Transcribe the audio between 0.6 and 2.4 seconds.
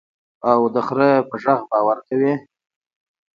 د خر په غږ باور کوې.